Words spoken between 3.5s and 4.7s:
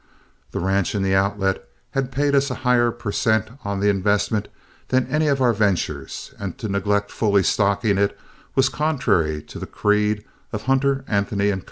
on the investment